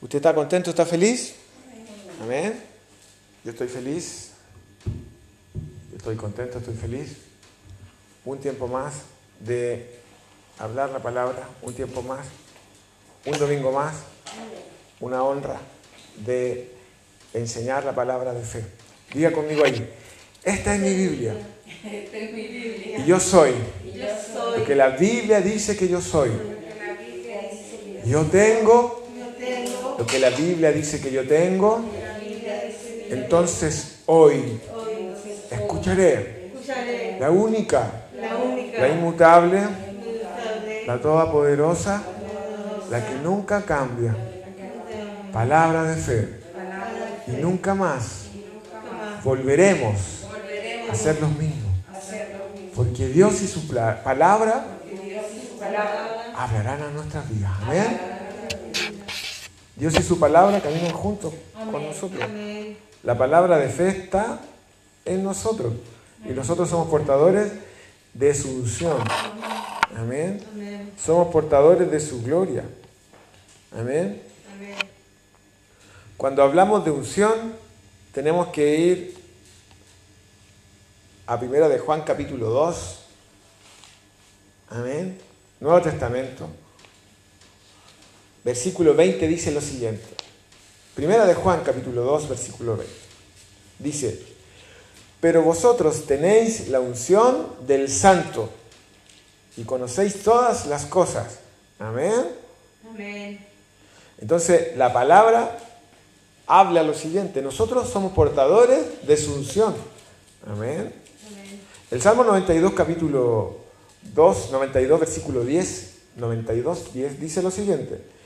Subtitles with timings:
[0.00, 0.70] ¿Usted está contento?
[0.70, 1.34] ¿Está feliz?
[2.22, 2.54] Amén.
[3.44, 4.30] Yo estoy feliz.
[5.90, 7.16] Yo estoy contento, estoy feliz.
[8.24, 8.94] Un tiempo más
[9.40, 9.98] de
[10.58, 12.26] hablar la palabra, un tiempo más,
[13.26, 13.96] un domingo más,
[15.00, 15.60] una honra
[16.24, 16.72] de
[17.34, 18.64] enseñar la palabra de fe.
[19.12, 19.88] Diga conmigo ahí,
[20.42, 21.34] esta es mi Biblia.
[22.98, 23.52] Y yo soy
[24.56, 26.30] lo que la Biblia dice que yo soy.
[28.04, 28.97] Yo tengo
[29.98, 31.84] lo que la Biblia dice que yo tengo.
[33.10, 34.60] Entonces hoy
[35.50, 36.52] escucharé
[37.18, 37.90] la única,
[38.78, 39.60] la inmutable,
[40.86, 42.02] la todopoderosa,
[42.90, 44.14] la que nunca cambia.
[45.32, 46.28] Palabra de fe.
[47.26, 48.26] Y nunca más
[49.24, 50.26] volveremos
[50.90, 51.74] a ser los mismos.
[52.74, 54.64] Porque Dios y su palabra
[56.36, 57.50] hablarán a nuestras vidas.
[57.62, 58.17] Amén.
[59.78, 61.32] Dios y su palabra caminan juntos
[61.70, 62.20] con nosotros.
[63.04, 64.40] La palabra de fe está
[65.04, 65.72] en nosotros.
[66.24, 67.52] Y nosotros somos portadores
[68.12, 68.98] de su unción.
[69.96, 70.42] Amén.
[70.98, 72.64] Somos portadores de su gloria.
[73.72, 74.20] Amén.
[76.16, 77.54] Cuando hablamos de unción,
[78.12, 79.18] tenemos que ir
[81.24, 82.98] a primera de Juan capítulo 2.
[84.70, 85.18] Amén.
[85.60, 86.48] Nuevo Testamento.
[88.48, 90.06] Versículo 20 dice lo siguiente.
[90.94, 92.94] Primera de Juan capítulo 2, versículo 20.
[93.78, 94.22] Dice,
[95.20, 98.48] pero vosotros tenéis la unción del santo
[99.58, 101.40] y conocéis todas las cosas.
[101.78, 102.24] Amén.
[102.88, 103.46] Amén.
[104.16, 105.58] Entonces, la palabra
[106.46, 109.74] habla lo siguiente, nosotros somos portadores de su unción.
[110.46, 110.94] Amén.
[111.90, 113.58] El Salmo 92, capítulo
[114.14, 118.16] 2, 92, versículo 10, 92, 10, dice lo siguiente.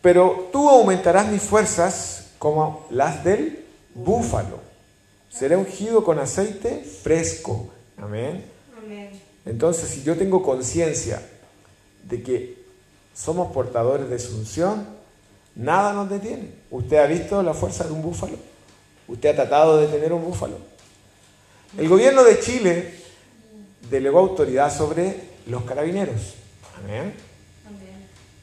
[0.00, 4.60] Pero tú aumentarás mis fuerzas como las del búfalo.
[5.28, 7.68] Seré ungido con aceite fresco.
[7.96, 8.44] Amén.
[9.44, 11.22] Entonces, si yo tengo conciencia
[12.04, 12.58] de que
[13.14, 14.86] somos portadores de su unción,
[15.54, 16.50] nada nos detiene.
[16.70, 18.36] ¿Usted ha visto la fuerza de un búfalo?
[19.08, 20.58] ¿Usted ha tratado de tener un búfalo?
[21.76, 22.94] El gobierno de Chile
[23.90, 26.34] delegó autoridad sobre los carabineros.
[26.82, 27.14] Amén.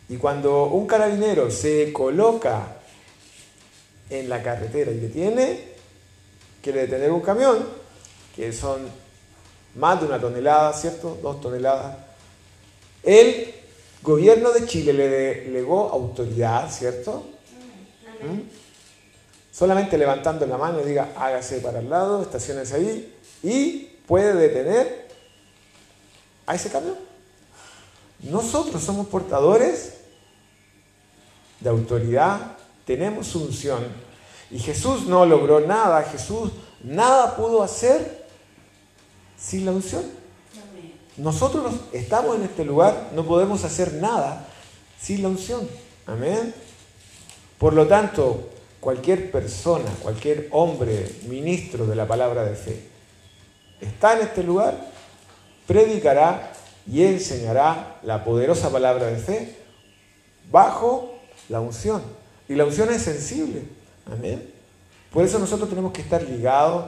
[0.08, 2.78] Y cuando un carabinero se coloca
[4.10, 5.60] en la carretera y detiene,
[6.62, 7.66] quiere detener un camión,
[8.36, 8.88] que son
[9.76, 11.18] más de una tonelada, ¿cierto?
[11.22, 11.98] Dos toneladas.
[13.04, 13.54] El
[14.02, 17.26] gobierno de Chile le delegó autoridad, ¿cierto?
[18.22, 18.42] ¿Mm?
[19.52, 25.08] Solamente levantando la mano y diga, hágase para el lado, estaciones ahí, y puede detener
[26.46, 27.05] a ese camión.
[28.26, 29.94] Nosotros somos portadores
[31.60, 33.84] de autoridad, tenemos unción.
[34.50, 36.52] Y Jesús no logró nada, Jesús
[36.84, 38.26] nada pudo hacer
[39.38, 40.04] sin la unción.
[41.18, 44.48] Nosotros estamos en este lugar, no podemos hacer nada
[45.00, 45.68] sin la unción.
[46.08, 46.54] Amén.
[47.60, 48.50] Por lo tanto,
[48.80, 52.88] cualquier persona, cualquier hombre, ministro de la palabra de fe,
[53.80, 54.92] está en este lugar,
[55.68, 56.55] predicará
[56.88, 59.56] y enseñará la poderosa palabra de fe
[60.52, 61.16] bajo
[61.50, 62.02] la unción.
[62.48, 63.64] Y la unción es sensible.
[64.12, 64.52] Amén.
[65.12, 66.86] Por eso nosotros tenemos que estar ligados,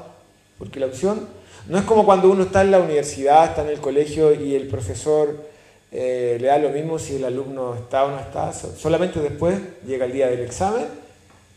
[0.58, 1.28] porque la unción
[1.68, 4.68] no es como cuando uno está en la universidad, está en el colegio y el
[4.68, 5.48] profesor
[5.92, 10.06] eh, le da lo mismo si el alumno está o no está, solamente después llega
[10.06, 10.86] el día del examen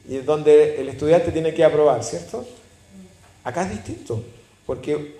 [0.08, 2.46] y es donde el estudiante tiene que aprobar, ¿cierto?
[3.44, 4.22] Acá es distinto,
[4.66, 5.19] porque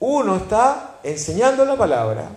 [0.00, 2.30] uno está enseñando la palabra,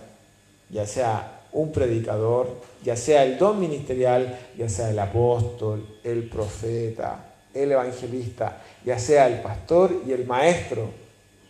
[0.70, 2.48] ya sea un predicador,
[2.84, 9.28] ya sea el don ministerial, ya sea el apóstol, el profeta, el evangelista, ya sea
[9.28, 10.90] el pastor y el maestro,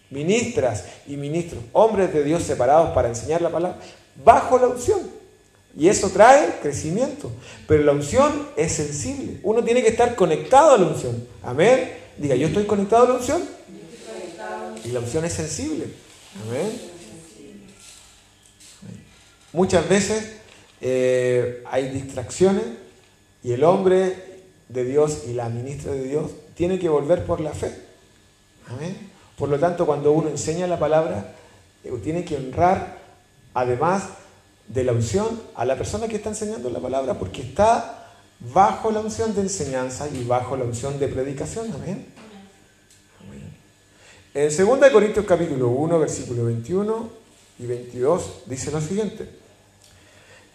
[0.09, 3.77] ministras y ministros, hombres de Dios separados para enseñar la palabra,
[4.23, 5.21] bajo la unción.
[5.77, 7.31] Y eso trae crecimiento.
[7.67, 9.39] Pero la unción es sensible.
[9.43, 11.25] Uno tiene que estar conectado a la unción.
[11.43, 11.93] Amén.
[12.17, 13.41] Diga, yo estoy conectado a la unción.
[14.83, 15.85] Y la unción es sensible.
[16.47, 16.71] Amén.
[19.53, 20.37] Muchas veces
[20.79, 22.63] eh, hay distracciones
[23.43, 24.15] y el hombre
[24.69, 27.73] de Dios y la ministra de Dios tiene que volver por la fe.
[28.69, 29.11] Amén.
[29.37, 31.33] Por lo tanto, cuando uno enseña la palabra,
[31.83, 32.99] eh, tiene que honrar,
[33.53, 34.03] además
[34.67, 38.13] de la unción, a la persona que está enseñando la palabra, porque está
[38.53, 41.71] bajo la unción de enseñanza y bajo la unción de predicación.
[41.73, 42.05] Amén.
[44.33, 47.09] En 2 Corintios capítulo 1, versículo 21
[47.59, 49.27] y 22 dice lo siguiente.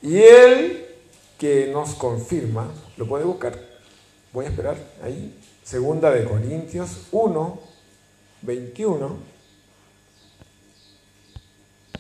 [0.00, 0.86] Y Él
[1.38, 3.60] que nos confirma, lo puede buscar,
[4.32, 7.60] voy a esperar ahí, segunda de Corintios 1,
[8.40, 9.18] 21.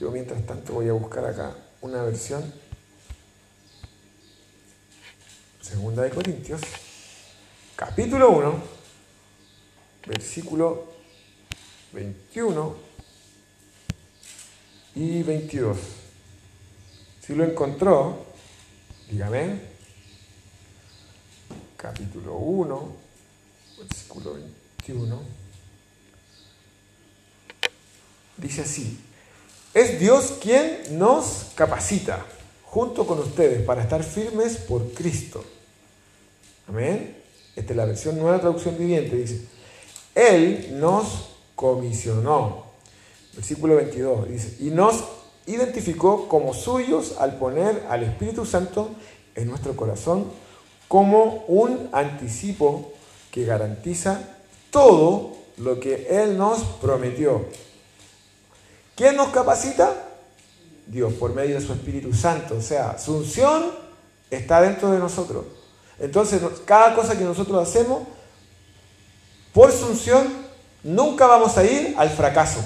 [0.00, 2.42] Yo mientras tanto voy a buscar acá una versión,
[5.60, 6.62] segunda de Corintios,
[7.76, 8.62] capítulo 1,
[10.06, 10.95] versículo
[11.96, 12.76] 21
[14.96, 15.78] y 22.
[17.26, 18.26] Si lo encontró,
[19.10, 19.76] dígame.
[21.78, 22.96] Capítulo 1,
[23.78, 25.22] versículo 21.
[28.36, 28.98] Dice así,
[29.72, 32.26] es Dios quien nos capacita
[32.64, 35.42] junto con ustedes para estar firmes por Cristo.
[36.68, 37.16] Amén.
[37.54, 39.16] Esta es la versión nueva traducción viviente.
[39.16, 39.46] Dice,
[40.14, 42.66] Él nos comisionó.
[43.34, 45.04] Versículo 22 dice, y nos
[45.46, 48.90] identificó como suyos al poner al Espíritu Santo
[49.34, 50.26] en nuestro corazón
[50.88, 52.92] como un anticipo
[53.32, 54.20] que garantiza
[54.70, 57.46] todo lo que Él nos prometió.
[58.94, 60.04] ¿Quién nos capacita?
[60.86, 62.56] Dios, por medio de su Espíritu Santo.
[62.56, 63.72] O sea, su unción
[64.30, 65.44] está dentro de nosotros.
[65.98, 68.02] Entonces, cada cosa que nosotros hacemos,
[69.52, 70.45] por su unción,
[70.82, 72.60] nunca vamos a ir al fracaso.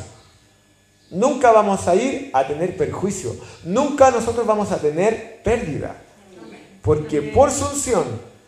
[1.10, 3.34] Nunca vamos a ir a tener perjuicio.
[3.64, 5.96] Nunca nosotros vamos a tener pérdida.
[6.82, 8.04] Porque por su unción,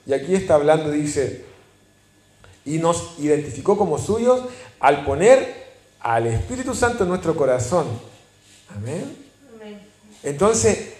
[0.06, 1.44] y aquí está hablando, dice,
[2.64, 4.42] y nos identificó como suyos
[4.78, 7.86] al poner al Espíritu Santo en nuestro corazón.
[8.74, 9.16] Amén.
[10.22, 10.94] Entonces,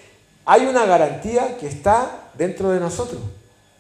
[0.45, 3.21] hay una garantía que está dentro de nosotros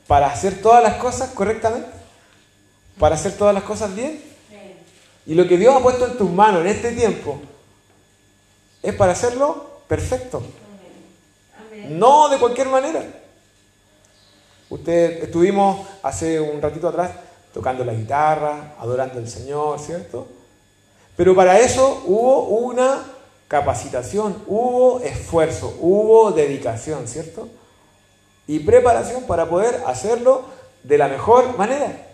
[0.06, 1.88] para hacer todas las cosas correctamente,
[2.98, 4.31] para hacer todas las cosas bien.
[5.26, 7.40] Y lo que Dios ha puesto en tus manos en este tiempo
[8.82, 10.42] es para hacerlo perfecto.
[11.88, 13.04] No de cualquier manera.
[14.68, 17.10] Usted estuvimos hace un ratito atrás
[17.52, 20.26] tocando la guitarra, adorando al Señor, ¿cierto?
[21.16, 23.04] Pero para eso hubo una
[23.48, 27.48] capacitación, hubo esfuerzo, hubo dedicación, ¿cierto?
[28.46, 30.44] Y preparación para poder hacerlo
[30.82, 32.06] de la mejor manera.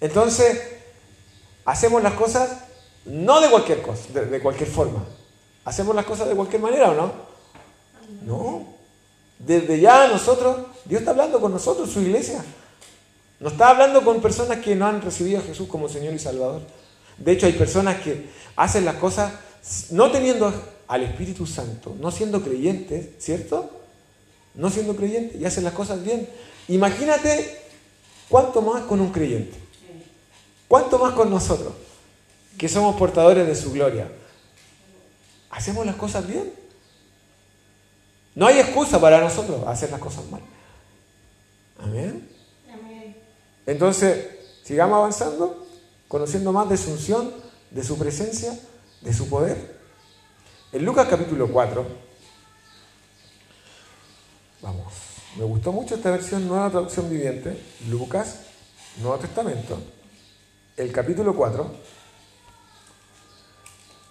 [0.00, 0.75] Entonces,
[1.66, 2.56] hacemos las cosas
[3.04, 5.04] no de cualquier cosa, de, cualquier forma.
[5.64, 7.12] ¿Hacemos las cosas de cualquier manera o no?
[8.24, 8.66] No.
[9.38, 12.44] Desde ya nosotros, Dios está hablando con nosotros, su iglesia.
[13.38, 16.62] No está hablando con personas que no han recibido a Jesús como Señor y Salvador.
[17.18, 19.32] De hecho, hay personas que hacen las cosas
[19.90, 20.52] no teniendo
[20.88, 23.70] al Espíritu Santo, no siendo creyentes, ¿cierto?
[24.54, 26.28] No siendo creyentes y hacen las cosas bien.
[26.68, 27.60] Imagínate
[28.28, 29.65] cuánto más con un creyente.
[30.68, 31.72] ¿Cuánto más con nosotros,
[32.58, 34.08] que somos portadores de su gloria?
[35.56, 36.52] hacemos las cosas bien.
[38.34, 40.42] No hay excusa para nosotros hacer las cosas mal.
[41.78, 42.28] Amén.
[43.64, 44.28] Entonces,
[44.62, 45.66] sigamos avanzando,
[46.06, 47.32] conociendo más de su unción,
[47.70, 48.56] de su presencia,
[49.00, 49.76] de su poder.
[50.72, 51.86] En Lucas capítulo 4,
[54.62, 54.92] vamos,
[55.36, 57.58] me gustó mucho esta versión, nueva traducción viviente,
[57.88, 58.40] Lucas,
[58.98, 59.78] Nuevo Testamento,
[60.76, 61.70] el capítulo 4,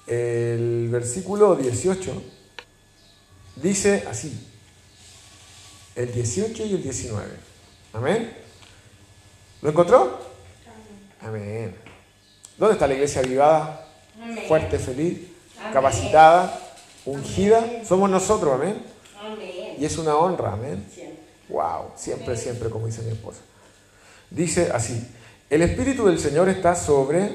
[0.07, 2.21] el versículo 18
[3.55, 4.47] dice así,
[5.95, 7.27] el 18 y el 19.
[7.93, 8.37] Amén.
[9.61, 10.19] ¿Lo encontró?
[11.21, 11.75] Amén.
[12.57, 13.87] ¿Dónde está la iglesia avivada?
[14.47, 15.19] Fuerte, feliz,
[15.71, 16.59] capacitada,
[17.05, 17.83] ungida.
[17.85, 18.81] Somos nosotros, amén.
[19.77, 20.85] Y es una honra, amén.
[21.49, 23.39] Wow, siempre, siempre, como dice mi esposa.
[24.29, 25.14] Dice así,
[25.49, 27.29] el Espíritu del Señor está sobre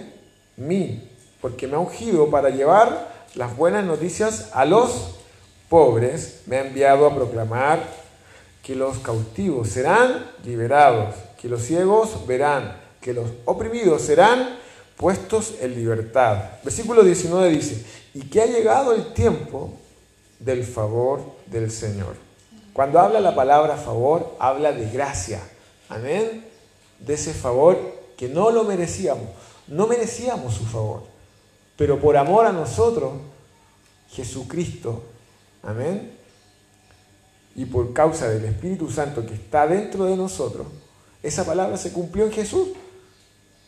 [0.57, 5.17] mí porque me ha ungido para llevar las buenas noticias a los
[5.69, 7.83] pobres, me ha enviado a proclamar
[8.63, 14.59] que los cautivos serán liberados, que los ciegos verán, que los oprimidos serán
[14.97, 16.51] puestos en libertad.
[16.63, 19.73] Versículo 19 dice, y que ha llegado el tiempo
[20.39, 22.17] del favor del Señor.
[22.73, 25.41] Cuando habla la palabra favor, habla de gracia.
[25.89, 26.45] Amén.
[26.99, 29.31] De ese favor que no lo merecíamos.
[29.67, 31.05] No merecíamos su favor.
[31.75, 33.15] Pero por amor a nosotros,
[34.11, 35.05] Jesucristo,
[35.63, 36.13] amén,
[37.55, 40.67] y por causa del Espíritu Santo que está dentro de nosotros,
[41.23, 42.69] esa palabra se cumplió en Jesús.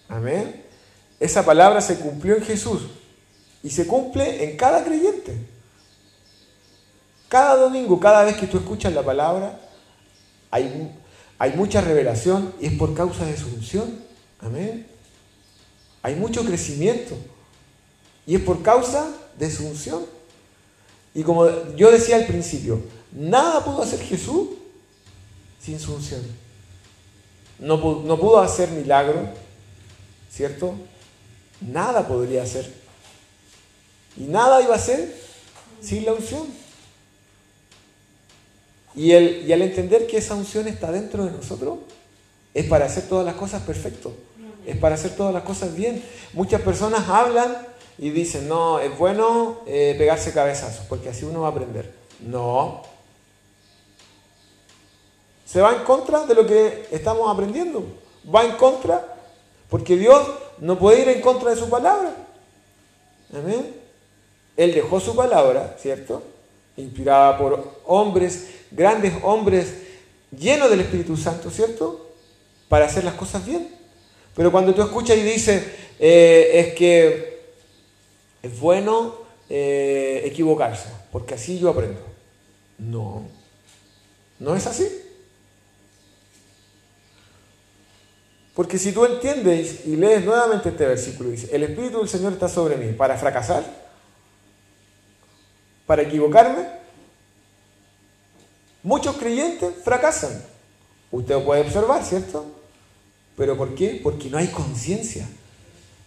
[0.07, 0.67] Amén.
[1.19, 2.83] Esa palabra se cumplió en Jesús
[3.63, 5.35] y se cumple en cada creyente.
[7.27, 9.59] Cada domingo, cada vez que tú escuchas la palabra,
[10.51, 10.95] hay,
[11.39, 14.12] hay mucha revelación y es por causa de su unción.
[14.43, 14.87] Amén.
[16.03, 17.17] Hay mucho crecimiento.
[18.27, 20.05] Y es por causa de su unción.
[21.15, 22.81] Y como yo decía al principio,
[23.13, 24.49] nada pudo hacer Jesús
[25.61, 26.23] sin su unción.
[27.59, 29.29] No, no pudo hacer milagro,
[30.31, 30.75] ¿cierto?
[31.61, 32.73] Nada podría hacer.
[34.17, 35.17] Y nada iba a hacer
[35.81, 36.47] sin la unción.
[38.95, 41.79] Y, el, y al entender que esa unción está dentro de nosotros,
[42.53, 44.15] es para hacer todas las cosas perfecto.
[44.67, 46.05] Es para hacer todas las cosas bien.
[46.33, 47.57] Muchas personas hablan
[47.99, 51.93] y dicen, no, es bueno eh, pegarse cabezazos, porque así uno va a aprender.
[52.21, 52.83] No.
[55.45, 57.85] Se va en contra de lo que estamos aprendiendo.
[58.35, 59.17] Va en contra,
[59.69, 60.27] porque Dios
[60.59, 62.15] no puede ir en contra de su palabra.
[63.33, 63.75] Amén.
[64.57, 66.23] Él dejó su palabra, ¿cierto?
[66.77, 69.75] Inspirada por hombres, grandes hombres
[70.31, 72.13] llenos del Espíritu Santo, ¿cierto?
[72.69, 73.82] Para hacer las cosas bien.
[74.35, 75.65] Pero cuando tú escuchas y dices,
[75.99, 77.43] eh, es que
[78.43, 79.17] es bueno
[79.49, 82.01] eh, equivocarse, porque así yo aprendo.
[82.79, 83.23] No,
[84.39, 84.89] no es así.
[88.55, 92.49] Porque si tú entiendes y lees nuevamente este versículo, dice, el Espíritu del Señor está
[92.49, 93.65] sobre mí para fracasar,
[95.87, 96.67] para equivocarme.
[98.83, 100.43] Muchos creyentes fracasan.
[101.11, 102.62] Usted puede observar, ¿cierto?
[103.43, 103.99] ¿Pero por qué?
[104.01, 105.29] Porque no hay conciencia.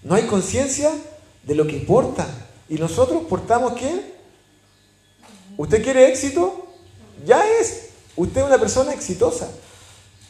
[0.03, 0.89] No hay conciencia
[1.43, 2.25] de lo que importa.
[2.69, 4.13] ¿Y nosotros portamos qué?
[5.57, 6.65] ¿Usted quiere éxito?
[7.25, 7.89] Ya es.
[8.15, 9.51] Usted es una persona exitosa.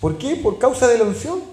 [0.02, 0.36] ¿Por qué?
[0.36, 1.44] Por causa de la unción.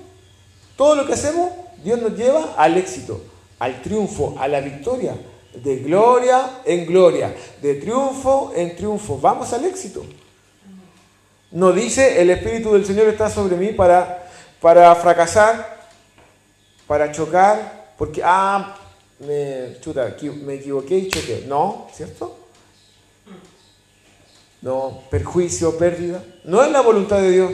[0.75, 1.51] Todo lo que hacemos,
[1.85, 3.21] Dios nos lleva al éxito,
[3.59, 5.15] al triunfo, a la victoria.
[5.53, 9.19] De gloria en gloria, de triunfo en triunfo.
[9.19, 10.03] Vamos al éxito.
[11.51, 14.22] No dice el Espíritu del Señor está sobre mí para,
[14.63, 15.91] para fracasar,
[16.87, 18.77] para chocar, porque, ah,
[19.19, 21.45] me, chuta, me equivoqué y choqué.
[21.49, 22.39] No, ¿cierto?
[24.63, 26.23] No, perjuicio, pérdida.
[26.45, 27.53] No es la voluntad de Dios.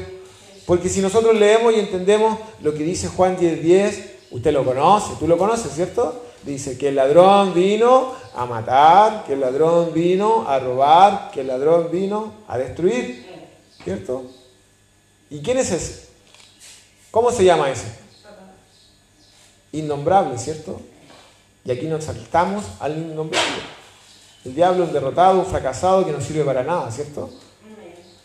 [0.66, 5.14] Porque si nosotros leemos y entendemos lo que dice Juan 10:10, 10, usted lo conoce,
[5.18, 6.26] tú lo conoces, ¿cierto?
[6.42, 11.46] Dice que el ladrón vino a matar, que el ladrón vino a robar, que el
[11.46, 13.26] ladrón vino a destruir,
[13.82, 14.24] ¿cierto?
[15.30, 16.07] ¿Y quién es ese?
[17.18, 17.88] ¿Cómo se llama ese?
[19.72, 20.80] Innombrable, ¿cierto?
[21.64, 23.60] Y aquí nos saltamos al innombrable.
[24.44, 27.28] El diablo es derrotado, un fracasado que no sirve para nada, ¿cierto?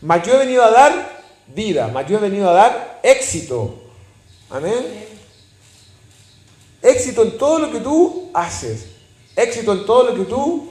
[0.00, 3.82] Mas yo he venido a dar vida, mas yo he venido a dar éxito.
[4.48, 5.08] Amén.
[6.80, 8.90] Éxito en todo lo que tú haces.
[9.34, 10.68] Éxito en todo lo que tú,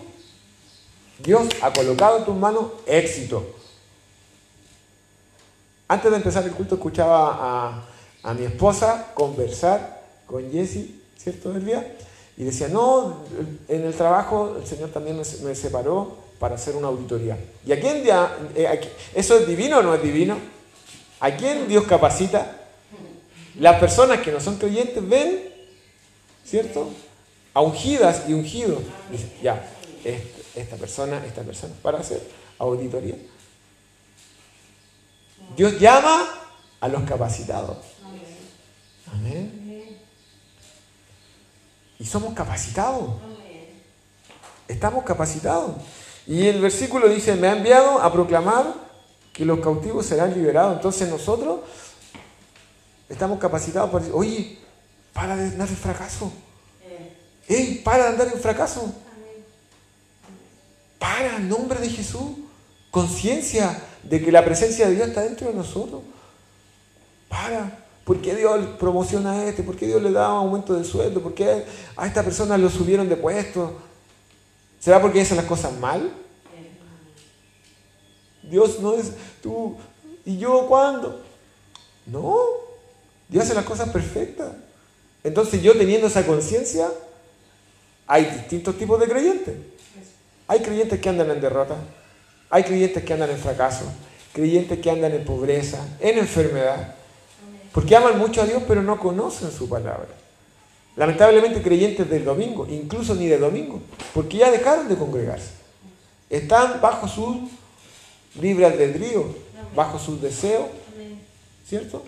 [1.20, 3.54] Dios ha colocado en tus manos, éxito.
[5.90, 7.93] Antes de empezar el culto escuchaba a,
[8.34, 11.96] mi esposa conversar con Jesse, ¿cierto, día
[12.38, 13.24] Y decía, no,
[13.68, 17.38] en el trabajo el Señor también me, separó para hacer una auditoría.
[17.66, 18.04] ¿Y a quién?
[18.56, 20.38] Eh, ¿Eso es divino o no es divino?
[21.20, 22.60] ¿A quién Dios capacita?
[23.60, 25.52] Las personas que no son creyentes ven,
[26.44, 26.90] ¿cierto?
[27.54, 28.80] A ungidas y ungidos.
[29.42, 29.70] ya,
[30.56, 32.22] esta persona, esta persona, para hacer
[32.58, 33.16] auditoría.
[35.56, 36.28] Dios llama
[36.80, 37.93] a los capacitados.
[39.12, 39.98] Amén.
[42.00, 43.16] Y somos capacitados.
[44.68, 45.76] Estamos capacitados.
[46.26, 48.74] Y el versículo dice, me ha enviado a proclamar
[49.32, 50.76] que los cautivos serán liberados.
[50.76, 51.62] Entonces nosotros
[53.10, 54.60] estamos capacitados para decir, oye,
[55.12, 56.32] para de andar en fracaso.
[57.48, 58.94] ¡Ey, para de andar en fracaso!
[60.98, 62.32] Para, en nombre de Jesús.
[62.90, 66.02] Conciencia de que la presencia de Dios está dentro de nosotros.
[67.28, 67.83] Para.
[68.04, 69.64] ¿Por qué Dios promociona a este?
[69.64, 71.22] ¿Por qué Dios le da un aumento de sueldo?
[71.22, 71.64] ¿Por qué
[71.96, 73.78] a esta persona lo subieron de puesto?
[74.80, 76.12] ¿Será porque hacen las cosas mal?
[78.44, 79.78] Dios no es tú.
[80.26, 81.22] ¿Y yo cuándo?
[82.06, 82.36] No.
[83.30, 84.52] Dios hace las cosas perfectas.
[85.24, 86.90] Entonces yo teniendo esa conciencia,
[88.06, 89.56] hay distintos tipos de creyentes.
[90.48, 91.78] Hay creyentes que andan en derrota.
[92.50, 93.86] Hay creyentes que andan en fracaso.
[94.34, 96.96] Creyentes que andan en pobreza, en enfermedad.
[97.74, 100.10] Porque aman mucho a Dios pero no conocen su palabra.
[100.96, 103.82] Lamentablemente creyentes del domingo, incluso ni de domingo,
[104.14, 105.52] porque ya dejaron de congregarse.
[106.30, 107.50] Están bajo su
[108.40, 109.26] libre albedrío,
[109.76, 110.68] bajo sus deseos,
[111.68, 112.04] ¿cierto?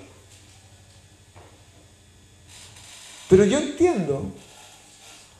[3.27, 4.23] Pero yo entiendo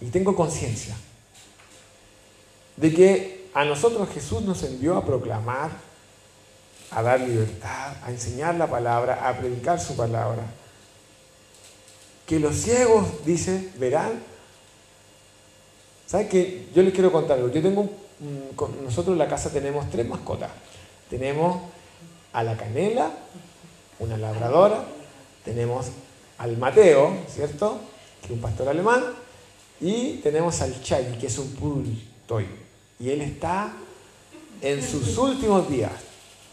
[0.02, 0.96] y tengo conciencia
[2.78, 5.72] de que a nosotros Jesús nos envió a proclamar,
[6.92, 10.44] a dar libertad, a enseñar la palabra, a predicar su palabra.
[12.26, 14.22] Que los ciegos, dice, verán.
[16.06, 16.68] ¿Saben qué?
[16.74, 17.50] Yo les quiero contar algo.
[17.50, 17.90] Yo tengo,
[18.84, 20.52] nosotros en la casa tenemos tres mascotas.
[21.10, 21.62] Tenemos
[22.34, 23.12] a la canela,
[24.00, 24.86] una labradora,
[25.44, 25.88] tenemos
[26.38, 27.80] al Mateo, ¿cierto?
[28.22, 29.04] Que es un pastor alemán,
[29.80, 31.96] y tenemos al Chai, que es un poodle.
[33.00, 33.74] Y él está
[34.62, 35.92] en sus últimos días,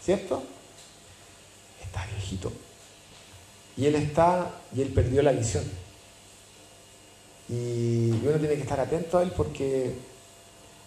[0.03, 0.43] ¿cierto?
[1.83, 2.51] Está viejito.
[3.77, 5.63] Y él está, y él perdió la visión.
[7.49, 9.93] Y uno tiene que estar atento a él porque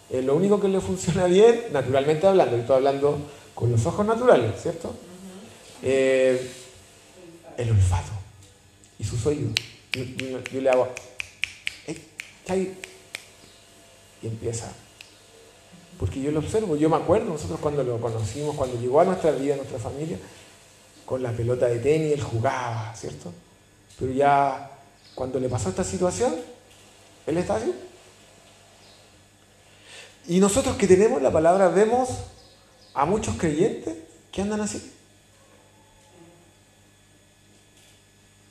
[0.09, 3.19] eh, lo único que le funciona bien, naturalmente hablando, estoy hablando
[3.53, 4.93] con los ojos naturales, ¿cierto?
[5.83, 6.49] Eh,
[7.57, 8.11] el olfato
[8.99, 9.53] y sus oídos.
[10.51, 10.87] Yo, le hago,
[12.47, 12.77] ¡Hey!
[14.21, 14.71] Y empieza.
[15.99, 19.31] Porque yo lo observo, yo me acuerdo, nosotros cuando lo conocimos, cuando llegó a nuestra
[19.31, 20.19] vida, a nuestra familia,
[21.05, 23.33] con la pelota de tenis, él jugaba, ¿cierto?
[23.99, 24.71] Pero ya
[25.15, 26.35] cuando le pasó esta situación,
[27.25, 27.73] él está así.
[30.27, 32.09] Y nosotros que tenemos la palabra vemos
[32.93, 33.95] a muchos creyentes
[34.31, 34.93] que andan así.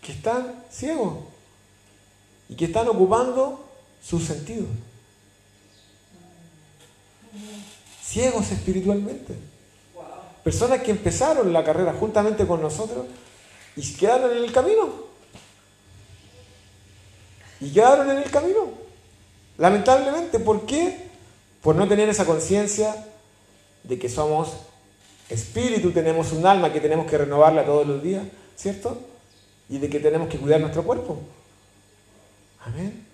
[0.00, 1.19] Que están ciegos
[2.49, 3.69] y que están ocupando
[4.03, 4.69] sus sentidos.
[8.02, 9.35] Ciegos espiritualmente.
[10.45, 13.07] Personas que empezaron la carrera juntamente con nosotros
[13.75, 14.88] y quedaron en el camino.
[17.61, 18.71] Y quedaron en el camino.
[19.59, 21.09] Lamentablemente, ¿por qué?
[21.62, 23.07] Por no tener esa conciencia
[23.83, 24.52] de que somos
[25.28, 28.25] espíritu, tenemos un alma que tenemos que renovarla todos los días,
[28.57, 29.00] ¿cierto?
[29.69, 31.19] Y de que tenemos que cuidar nuestro cuerpo.
[32.64, 33.07] Amén.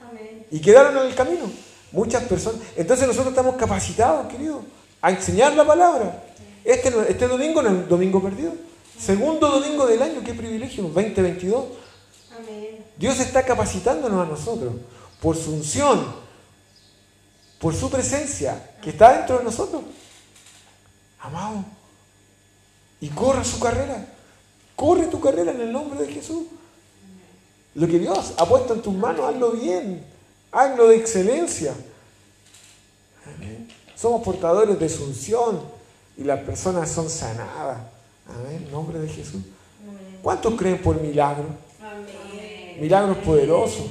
[0.50, 1.50] Y quedaron en el camino.
[1.93, 2.61] Muchas personas.
[2.77, 4.63] Entonces nosotros estamos capacitados, querido,
[5.01, 6.25] a enseñar la palabra.
[6.65, 8.53] Este, este domingo no es domingo perdido.
[8.99, 11.65] Segundo domingo del año, qué privilegio, 2022.
[12.37, 12.85] Amén.
[12.97, 14.75] Dios está capacitándonos a nosotros
[15.21, 16.05] por su unción,
[17.59, 19.83] por su presencia que está dentro de nosotros.
[21.21, 21.65] Amado.
[23.01, 24.07] Y corre su carrera.
[24.77, 26.45] Corre tu carrera en el nombre de Jesús.
[27.75, 30.05] Lo que Dios ha puesto en tus manos, hazlo bien.
[30.51, 31.75] Hazlo de excelencia.
[33.95, 35.61] Somos portadores de su unción
[36.17, 37.79] y las personas son sanadas.
[38.29, 38.65] Amén.
[38.67, 39.43] En nombre de Jesús.
[40.23, 41.47] ¿Cuántos creen por milagros?
[42.81, 43.87] Milagros poderosos.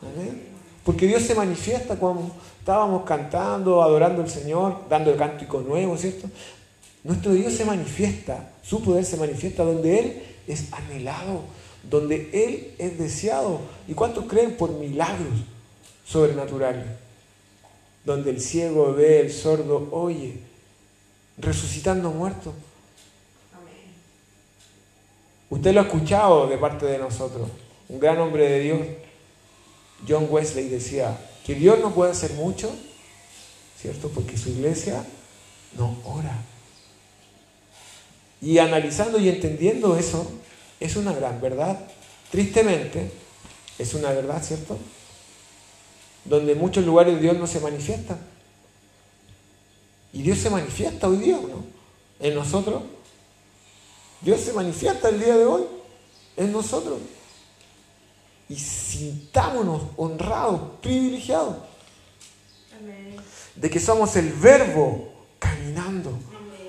[0.00, 0.48] Amén.
[0.84, 6.28] Porque Dios se manifiesta cuando estábamos cantando, adorando al Señor, dando el cántico nuevo, ¿cierto?
[7.04, 11.42] Nuestro Dios se manifiesta, su poder se manifiesta donde Él es anhelado,
[11.88, 13.60] donde Él es deseado.
[13.88, 15.40] ¿Y cuántos creen por milagros
[16.04, 16.84] sobrenaturales?
[18.04, 20.40] Donde el ciego ve, el sordo oye,
[21.38, 22.52] resucitando muertos.
[25.50, 27.48] Usted lo ha escuchado de parte de nosotros.
[27.88, 28.80] Un gran hombre de Dios,
[30.08, 32.74] John Wesley, decía que Dios no puede hacer mucho,
[33.78, 34.08] ¿cierto?
[34.08, 35.04] Porque su iglesia
[35.76, 36.38] no ora.
[38.40, 40.30] Y analizando y entendiendo eso,
[40.80, 41.78] es una gran verdad.
[42.30, 43.10] Tristemente,
[43.78, 44.78] es una verdad, ¿cierto?
[46.24, 48.18] Donde muchos lugares Dios no se manifiesta.
[50.12, 51.64] Y Dios se manifiesta hoy día, ¿no?
[52.20, 52.82] En nosotros.
[54.20, 55.64] Dios se manifiesta el día de hoy
[56.36, 56.98] en nosotros.
[58.48, 61.56] Y sintámonos honrados, privilegiados.
[63.56, 66.18] De que somos el verbo caminando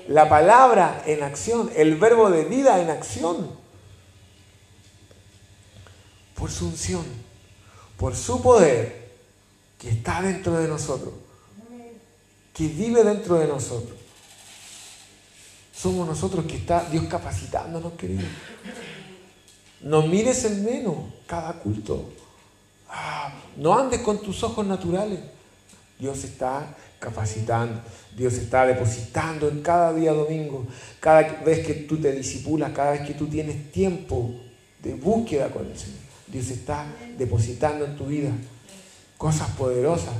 [0.08, 3.50] la palabra en acción, el verbo de vida en acción.
[6.34, 7.04] Por su unción,
[7.96, 9.03] por su poder
[9.84, 11.12] que está dentro de nosotros,
[12.54, 13.98] que vive dentro de nosotros.
[15.76, 18.24] Somos nosotros que está Dios capacitándonos, queridos.
[19.82, 20.94] No mires en menos
[21.26, 22.14] cada culto.
[22.88, 25.20] Ah, no andes con tus ojos naturales.
[25.98, 27.82] Dios está capacitando.
[28.16, 30.66] Dios está depositando en cada día domingo,
[30.98, 34.30] cada vez que tú te disipulas, cada vez que tú tienes tiempo
[34.82, 35.98] de búsqueda con el Señor.
[36.28, 36.86] Dios está
[37.18, 38.30] depositando en tu vida
[39.24, 40.12] cosas poderosas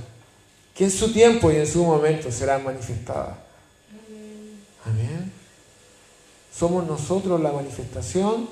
[0.74, 3.36] que en su tiempo y en su momento serán manifestadas.
[4.82, 5.30] Amén.
[6.50, 8.48] Somos nosotros la manifestación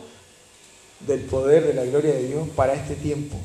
[1.06, 3.38] del poder de la gloria de Dios para este tiempo.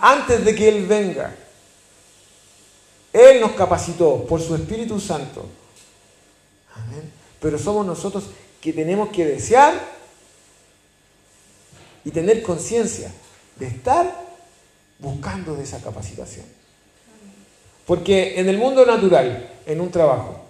[0.00, 1.32] Antes de que Él venga.
[3.12, 5.46] Él nos capacitó por su Espíritu Santo.
[7.38, 8.24] Pero somos nosotros
[8.60, 9.80] que tenemos que desear
[12.04, 13.12] y tener conciencia
[13.60, 14.25] de estar
[14.98, 16.46] buscando de esa capacitación.
[17.86, 20.46] Porque en el mundo natural, en un trabajo,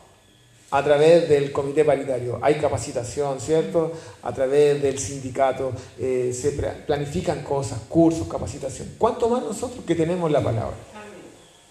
[0.71, 3.93] a través del comité paritario, hay capacitación, ¿cierto?
[4.23, 6.53] A través del sindicato eh, se
[6.87, 8.95] planifican cosas, cursos, capacitación.
[8.99, 10.75] ¿Cuánto más nosotros que tenemos la palabra?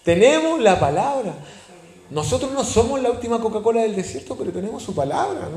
[0.02, 1.34] Tenemos la palabra.
[2.10, 5.48] Nosotros no somos la última Coca-Cola del desierto, pero tenemos su palabra.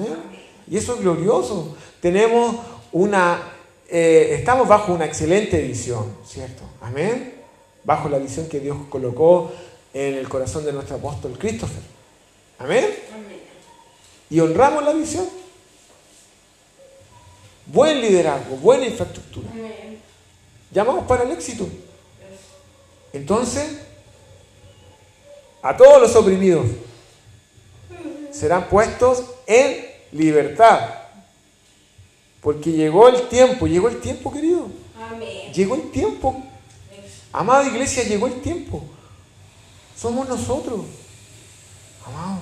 [0.68, 1.78] Y eso es glorioso.
[2.02, 2.56] Tenemos
[2.92, 3.40] una,
[3.92, 6.64] eh, estamos bajo una excelente visión, ¿cierto?
[6.82, 7.36] Amén.
[7.84, 9.52] Bajo la visión que Dios colocó
[9.94, 11.82] en el corazón de nuestro apóstol Christopher.
[12.60, 12.86] Amén.
[14.30, 15.28] Y honramos la visión.
[17.66, 19.48] Buen liderazgo, buena infraestructura.
[20.72, 21.68] Llamamos para el éxito.
[23.12, 23.80] Entonces,
[25.62, 26.68] a todos los oprimidos
[28.32, 30.99] serán puestos en libertad.
[32.42, 34.68] Porque llegó el tiempo, llegó el tiempo, querido.
[35.54, 36.44] Llegó el tiempo.
[37.32, 38.84] Amada iglesia, llegó el tiempo.
[39.96, 40.82] Somos nosotros.
[42.06, 42.40] Amado,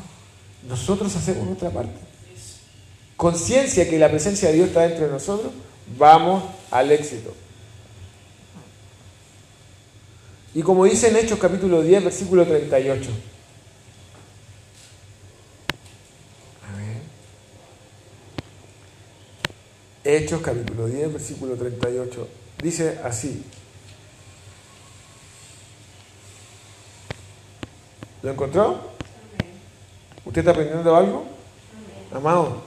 [0.67, 1.99] nosotros hacemos nuestra parte.
[3.15, 5.51] Conciencia que la presencia de Dios está dentro de nosotros,
[5.97, 7.33] vamos al éxito.
[10.53, 13.09] Y como dice en Hechos capítulo 10, versículo 38.
[20.09, 22.29] Hechos capítulo 10, versículo 38.
[22.63, 23.43] Dice así.
[28.23, 28.79] ¿Lo encontró?
[30.23, 31.25] ¿Usted está aprendiendo algo?
[32.13, 32.63] Amado,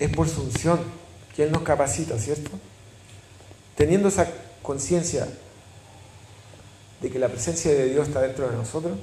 [0.00, 0.80] es por su unción
[1.36, 2.50] que Él nos capacita, ¿cierto?
[3.76, 4.28] Teniendo esa
[4.60, 5.28] conciencia
[7.00, 8.98] de que la presencia de Dios está dentro de nosotros,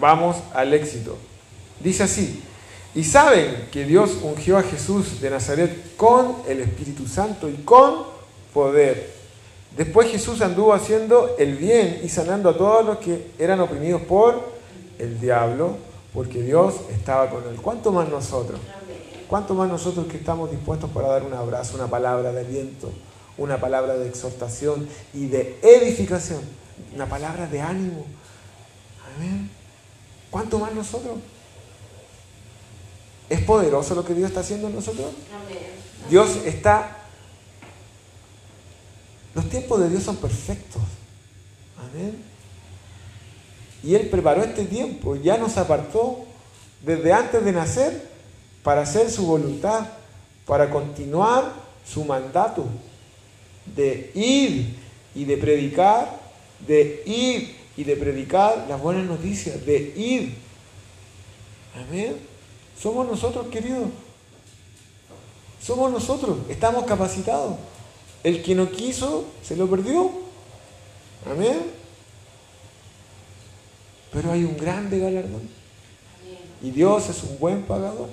[0.00, 1.16] vamos al éxito.
[1.78, 2.42] Dice así,
[2.94, 8.04] y saben que Dios ungió a Jesús de Nazaret con el Espíritu Santo y con
[8.52, 9.12] poder.
[9.76, 14.42] Después Jesús anduvo haciendo el bien y sanando a todos los que eran oprimidos por
[14.98, 15.76] el diablo,
[16.12, 17.60] porque Dios estaba con él.
[17.62, 18.58] ¿Cuánto más nosotros?
[19.28, 22.90] ¿Cuánto más nosotros que estamos dispuestos para dar un abrazo, una palabra de aliento,
[23.38, 26.40] una palabra de exhortación y de edificación,
[26.92, 28.04] una palabra de ánimo?
[29.16, 29.48] Amén.
[30.32, 31.18] ¿Cuánto más nosotros?
[33.30, 35.12] ¿Es poderoso lo que Dios está haciendo en nosotros?
[36.10, 36.98] Dios está...
[39.34, 40.82] Los tiempos de Dios son perfectos.
[41.78, 42.20] Amén.
[43.84, 46.24] Y Él preparó este tiempo, ya nos apartó
[46.82, 48.10] desde antes de nacer
[48.64, 49.86] para hacer su voluntad,
[50.44, 51.52] para continuar
[51.86, 52.66] su mandato
[53.76, 54.76] de ir
[55.14, 56.18] y de predicar,
[56.66, 60.34] de ir y de predicar las buenas noticias, de ir.
[61.76, 62.29] Amén.
[62.80, 63.88] Somos nosotros, queridos.
[65.62, 66.38] Somos nosotros.
[66.48, 67.56] Estamos capacitados.
[68.24, 70.10] El que no quiso, se lo perdió.
[71.30, 71.60] Amén.
[74.12, 75.42] Pero hay un grande galardón.
[76.62, 78.08] Y Dios es un buen pagador.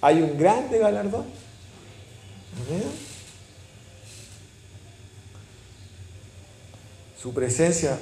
[0.00, 1.26] Hay un grande galardón.
[2.66, 2.84] Amén.
[7.20, 7.98] Su presencia,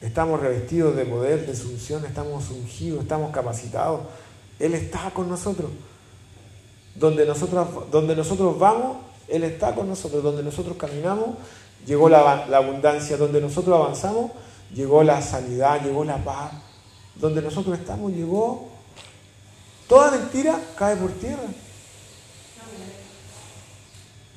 [0.00, 4.02] estamos revestidos de poder, de unción, estamos ungidos, estamos capacitados
[4.62, 5.70] él está con nosotros.
[6.94, 10.22] Donde nosotros, donde nosotros vamos, Él está con nosotros.
[10.22, 11.30] Donde nosotros caminamos,
[11.84, 13.16] llegó la, abundancia.
[13.16, 14.30] Donde nosotros avanzamos,
[14.72, 16.52] llegó la sanidad, llegó la paz.
[17.16, 18.68] Donde nosotros estamos, llegó...
[19.88, 21.42] Toda mentira cae por tierra.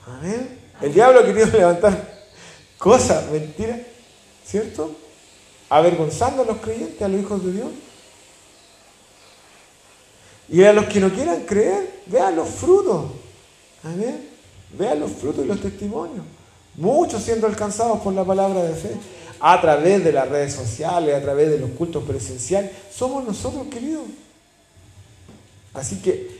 [0.07, 0.59] Amén.
[0.81, 2.25] El diablo ha querido levantar
[2.79, 3.79] cosas, mentiras,
[4.43, 4.95] ¿cierto?
[5.69, 7.67] Avergonzando a los creyentes, a los hijos de Dios.
[10.49, 13.05] Y a los que no quieran creer, vean los frutos.
[13.83, 14.29] Amén.
[14.77, 16.25] Vean los frutos y los testimonios.
[16.75, 18.91] Muchos siendo alcanzados por la palabra de fe.
[19.39, 22.71] A través de las redes sociales, a través de los cultos presenciales.
[22.93, 24.05] Somos nosotros, queridos.
[25.73, 26.37] Así que,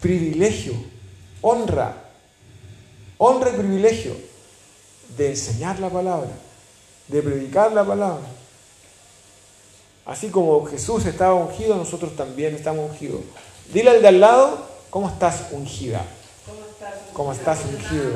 [0.00, 0.72] privilegio,
[1.42, 1.94] honra,
[3.18, 4.14] honra y privilegio
[5.16, 6.30] de enseñar la palabra,
[7.08, 8.39] de predicar la palabra
[10.04, 13.20] Así como Jesús estaba ungido, nosotros también estamos ungidos.
[13.72, 16.04] Dile al de al lado, ¿cómo estás ungida?
[17.12, 18.12] ¿Cómo estás ungido?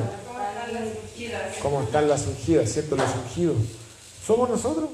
[1.61, 2.71] ¿Cómo están las ungidas?
[2.71, 2.95] ¿Cierto?
[2.95, 3.57] Los ungidos.
[4.25, 4.89] Somos nosotros.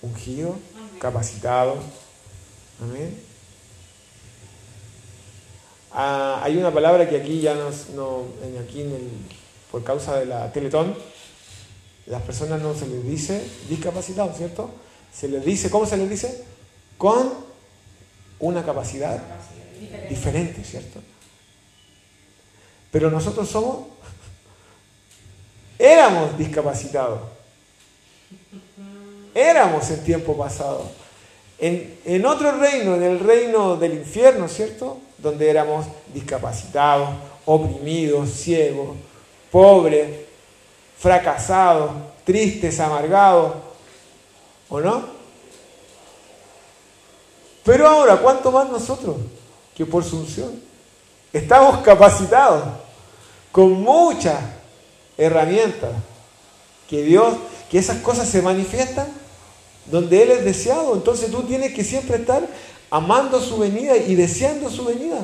[0.00, 0.56] Ungidos,
[0.98, 1.78] capacitados.
[2.82, 3.20] Amén.
[5.92, 8.24] Ah, hay una palabra que aquí ya no,
[8.60, 8.84] aquí
[9.70, 10.96] por causa de la Teletón,
[12.06, 14.70] las personas no se les dice discapacitados, ¿cierto?
[15.14, 16.44] Se les dice, ¿cómo se les dice?
[16.98, 17.32] Con
[18.40, 19.20] una capacidad
[20.08, 21.00] diferente, ¿cierto?
[22.90, 23.86] Pero nosotros somos,
[25.78, 27.20] éramos discapacitados.
[29.34, 30.90] Éramos en tiempo pasado.
[31.58, 34.98] En, en, otro reino, en el reino del infierno, ¿cierto?
[35.18, 37.10] Donde éramos discapacitados,
[37.44, 38.96] oprimidos, ciegos,
[39.50, 40.08] pobres,
[40.98, 41.92] fracasados,
[42.24, 43.54] tristes, amargados,
[44.68, 45.04] ¿O no?
[47.64, 49.16] Pero ahora, ¿cuánto más nosotros?
[49.74, 50.60] Que por su unción.
[51.32, 52.64] Estamos capacitados.
[53.50, 54.36] con muchas
[55.16, 55.92] herramientas
[56.88, 57.34] que Dios,
[57.70, 59.06] que esas cosas se manifiestan
[59.86, 60.94] donde Él es deseado.
[60.94, 62.44] Entonces tú tienes que siempre estar
[62.90, 65.18] amando su venida y deseando su venida.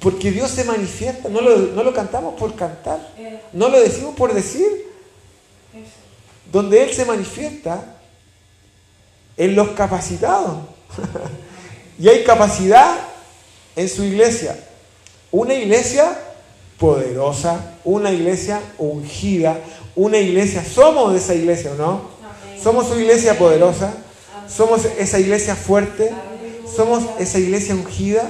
[0.00, 3.08] Porque Dios se manifiesta, no lo, no lo cantamos por cantar,
[3.52, 4.66] no lo decimos por decir.
[6.52, 7.93] Donde Él se manifiesta
[9.36, 10.58] en los capacitados.
[11.98, 12.96] y hay capacidad
[13.76, 14.56] en su iglesia.
[15.30, 16.16] Una iglesia
[16.78, 19.58] poderosa, una iglesia ungida,
[19.96, 22.02] una iglesia, somos de esa iglesia, ¿o no?
[22.62, 23.94] Somos una iglesia poderosa,
[24.48, 26.10] somos esa iglesia fuerte,
[26.74, 28.22] somos esa iglesia ungida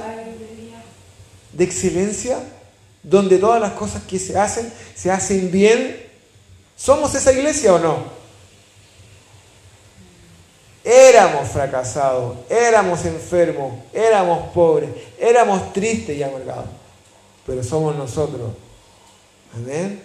[1.53, 2.39] de excelencia,
[3.03, 6.03] donde todas las cosas que se hacen, se hacen bien.
[6.77, 8.24] ¿Somos esa iglesia o no?
[10.85, 16.67] Éramos fracasados, éramos enfermos, éramos pobres, éramos tristes y amargados
[17.47, 18.53] pero somos nosotros.
[19.55, 20.03] Amén.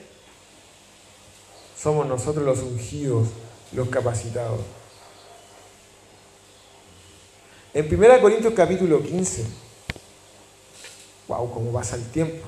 [1.78, 3.30] Somos nosotros los ungidos,
[3.72, 4.60] los capacitados.
[7.74, 9.46] En 1 Corintios capítulo 15,
[11.28, 12.46] wow, cómo pasa el tiempo.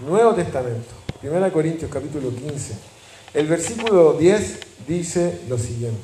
[0.00, 2.74] Nuevo Testamento, 1 Corintios capítulo 15,
[3.34, 6.00] el versículo 10 dice lo siguiente.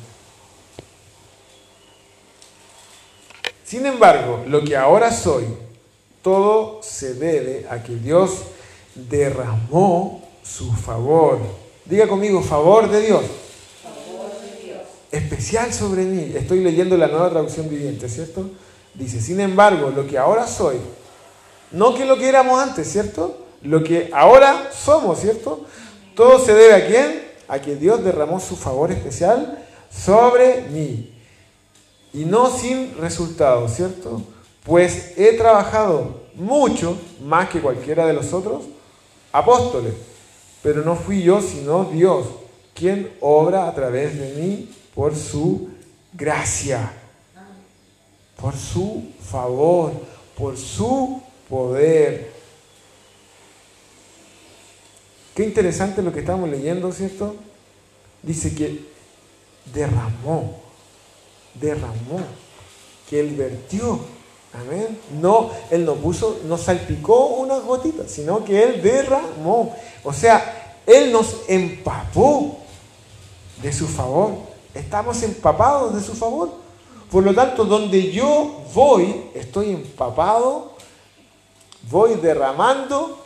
[3.65, 5.45] Sin embargo, lo que ahora soy,
[6.23, 8.43] todo se debe a que Dios
[8.97, 11.39] derramó su favor.
[11.85, 13.23] Diga conmigo, favor de Dios.
[13.81, 14.81] Favor de Dios.
[15.13, 16.33] Especial sobre mí.
[16.37, 18.51] Estoy leyendo la nueva traducción viviente, ¿cierto?
[18.95, 20.77] Dice, sin embargo, lo que ahora soy,
[21.71, 23.47] no que lo que éramos antes, ¿cierto?
[23.63, 25.65] Lo que ahora somos, ¿cierto?
[26.15, 27.31] Todo se debe a quién?
[27.49, 31.15] A que Dios derramó su favor especial sobre mí.
[32.13, 34.23] Y no sin resultado, ¿cierto?
[34.65, 38.65] pues he trabajado mucho más que cualquiera de los otros
[39.33, 39.95] apóstoles,
[40.63, 42.27] pero no fui yo, sino Dios,
[42.75, 45.71] quien obra a través de mí por su
[46.13, 46.93] gracia,
[48.37, 49.93] por su favor,
[50.37, 52.40] por su poder.
[55.41, 57.35] Qué interesante lo que estamos leyendo, ¿cierto?
[58.23, 58.85] Dice que
[59.73, 60.61] derramó,
[61.55, 62.21] derramó,
[63.09, 64.01] que él vertió
[64.53, 65.01] Amén.
[65.19, 69.75] No, Él no puso, no salpicó unas gotitas, sino que Él derramó.
[70.05, 72.59] O sea, Él nos empapó
[73.63, 74.33] de su favor.
[74.75, 76.51] Estamos empapados de su favor.
[77.11, 80.73] Por lo tanto, donde yo voy, estoy empapado,
[81.89, 83.25] voy derramando,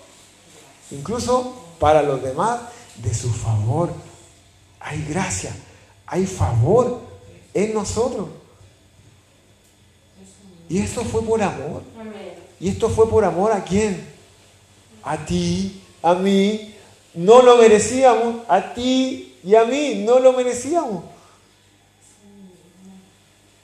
[0.92, 2.60] incluso para los demás,
[2.96, 3.90] de su favor.
[4.80, 5.54] Hay gracia,
[6.06, 6.98] hay favor
[7.52, 8.28] en nosotros.
[10.66, 11.82] Y esto fue por amor.
[12.58, 14.02] ¿Y esto fue por amor a quién?
[15.02, 16.74] A ti, a mí.
[17.12, 18.36] No lo merecíamos.
[18.48, 21.04] A ti y a mí no lo merecíamos.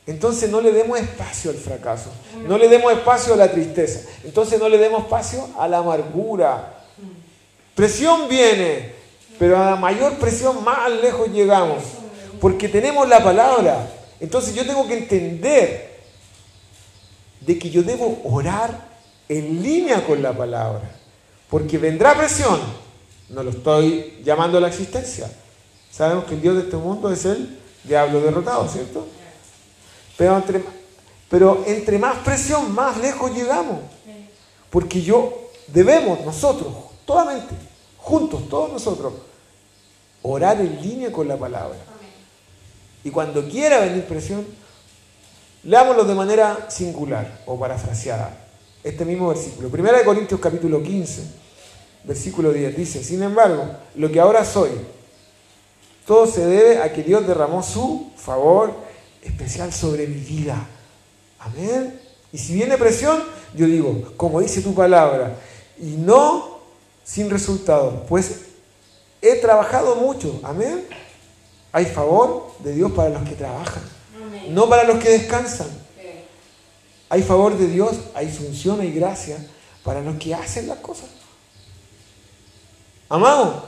[0.06, 2.10] Entonces no le demos espacio al fracaso.
[2.46, 4.06] No le demos espacio a la tristeza.
[4.24, 6.79] Entonces no le demos espacio a la amargura.
[7.80, 8.92] Presión viene,
[9.38, 11.82] pero a la mayor presión más lejos llegamos.
[12.38, 13.90] Porque tenemos la palabra.
[14.20, 15.98] Entonces yo tengo que entender
[17.40, 18.86] de que yo debo orar
[19.30, 20.90] en línea con la palabra.
[21.48, 22.60] Porque vendrá presión.
[23.30, 25.32] No lo estoy llamando a la existencia.
[25.90, 29.06] Sabemos que el Dios de este mundo es el diablo derrotado, ¿cierto?
[30.18, 30.62] Pero entre,
[31.30, 33.78] pero entre más presión, más lejos llegamos.
[34.68, 36.74] Porque yo debemos, nosotros,
[37.06, 37.69] totalmente,
[38.02, 39.12] juntos, todos nosotros,
[40.22, 41.78] orar en línea con la palabra.
[43.02, 44.44] Y cuando quiera venir presión,
[45.62, 48.34] Leámoslo de manera singular o parafraseada.
[48.82, 49.68] Este mismo versículo.
[49.68, 51.22] Primera de Corintios capítulo 15,
[52.04, 54.70] versículo 10 dice, sin embargo, lo que ahora soy,
[56.06, 58.72] todo se debe a que Dios derramó su favor
[59.22, 60.66] especial sobre mi vida.
[61.40, 62.00] Amén.
[62.32, 63.22] Y si viene presión,
[63.54, 65.36] yo digo, como dice tu palabra,
[65.78, 66.49] y no
[67.10, 68.42] sin resultado, pues
[69.20, 70.38] he trabajado mucho.
[70.42, 70.86] Amén.
[71.72, 73.82] Hay favor de Dios para los que trabajan
[74.50, 75.68] no para los que descansan.
[77.08, 79.36] Hay favor de Dios, hay función, hay gracia
[79.82, 81.08] para los que hacen las cosas.
[83.08, 83.64] Amado,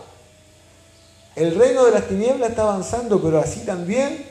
[1.34, 4.24] el reino de las tinieblas está avanzando, pero así también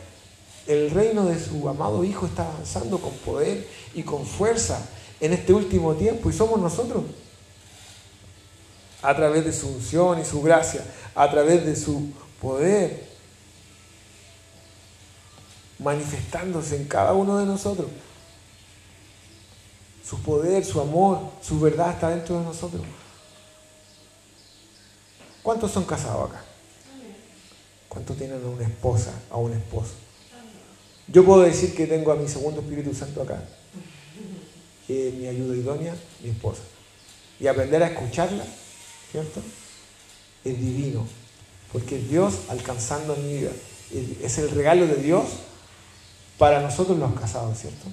[0.67, 4.79] el reino de su amado Hijo está avanzando con poder y con fuerza
[5.19, 7.03] en este último tiempo y somos nosotros.
[9.01, 10.83] A través de su unción y su gracia,
[11.15, 12.11] a través de su
[12.41, 13.11] poder
[15.81, 17.87] manifestándose en cada uno de nosotros.
[20.07, 22.83] Su poder, su amor, su verdad está dentro de nosotros.
[25.41, 26.43] ¿Cuántos son casados acá?
[27.89, 29.93] ¿Cuántos tienen a una esposa, a un esposo?
[31.07, 33.43] Yo puedo decir que tengo a mi segundo Espíritu Santo acá,
[34.87, 36.61] que es mi ayuda idónea, mi esposa.
[37.39, 38.45] Y aprender a escucharla,
[39.11, 39.41] ¿cierto?
[40.43, 41.07] Es divino,
[41.71, 43.51] porque Dios alcanzando mi vida.
[44.21, 45.25] Es el regalo de Dios
[46.37, 47.87] para nosotros los casados, ¿cierto?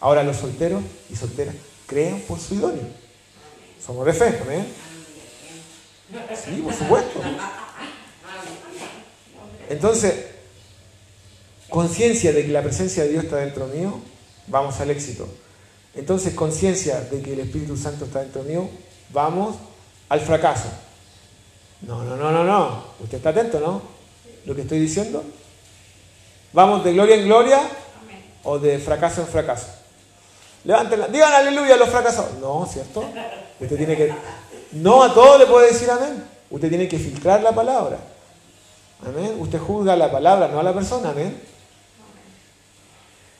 [0.00, 1.54] Ahora los solteros y solteras
[1.86, 2.86] crean por su idóneo.
[3.84, 4.66] Somos de fe, ¿amén?
[6.44, 7.20] Sí, por supuesto.
[9.68, 10.26] Entonces,
[11.68, 14.00] conciencia de que la presencia de Dios está dentro mío,
[14.48, 15.28] vamos al éxito.
[15.94, 18.68] Entonces, conciencia de que el Espíritu Santo está dentro mío,
[19.12, 19.56] vamos
[20.08, 20.68] al fracaso.
[21.82, 22.84] No, no, no, no, no.
[23.00, 23.82] Usted está atento, ¿no?
[24.46, 25.22] Lo que estoy diciendo.
[26.52, 27.60] Vamos de gloria en gloria
[28.44, 29.66] o de fracaso en fracaso.
[30.64, 32.34] Levántenla, digan aleluya a los fracasados.
[32.40, 33.04] No, ¿cierto?
[33.60, 34.14] Usted tiene que.
[34.72, 36.24] No a todo le puede decir amén.
[36.50, 37.98] Usted tiene que filtrar la palabra.
[39.06, 39.36] Amén.
[39.38, 41.10] Usted juzga la palabra, no a la persona.
[41.10, 41.40] Amén.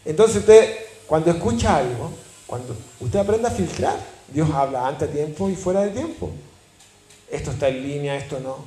[0.05, 2.12] Entonces usted, cuando escucha algo,
[2.46, 3.96] cuando usted aprende a filtrar,
[4.29, 6.31] Dios habla antes de tiempo y fuera de tiempo.
[7.35, 8.59] Esto está en línea, esto no.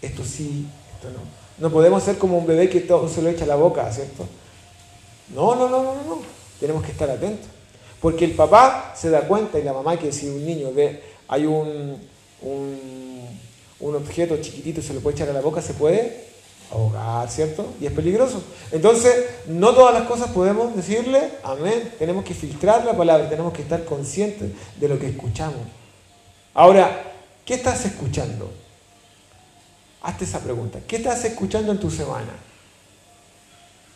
[0.00, 1.18] Esto sí, esto no.
[1.58, 4.26] No podemos ser como un bebé que todo se lo echa a la boca, ¿cierto?
[5.34, 6.18] No, no, no, no, no.
[6.60, 7.48] Tenemos que estar atentos.
[8.00, 11.46] Porque el papá se da cuenta y la mamá que si un niño ve, hay
[11.46, 11.98] un,
[12.42, 13.28] un,
[13.80, 16.26] un objeto chiquitito y se lo puede echar a la boca, se puede
[16.70, 17.66] ahogar, ¿cierto?
[17.80, 18.40] Y es peligroso.
[18.70, 19.14] Entonces,
[19.48, 21.92] no todas las cosas podemos decirle amén.
[21.98, 25.60] Tenemos que filtrar la palabra, tenemos que estar conscientes de lo que escuchamos.
[26.54, 27.11] Ahora,
[27.44, 28.52] ¿qué estás escuchando?
[30.02, 30.80] Hazte esa pregunta.
[30.86, 32.32] ¿Qué estás escuchando en tu semana?